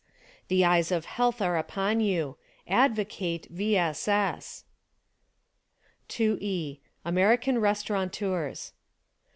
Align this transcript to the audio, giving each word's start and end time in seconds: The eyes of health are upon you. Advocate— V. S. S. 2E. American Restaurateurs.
The 0.47 0.65
eyes 0.65 0.91
of 0.91 1.05
health 1.05 1.43
are 1.43 1.57
upon 1.57 1.99
you. 1.99 2.35
Advocate— 2.67 3.45
V. 3.51 3.77
S. 3.77 4.07
S. 4.07 4.65
2E. 6.09 6.79
American 7.05 7.59
Restaurateurs. 7.59 8.73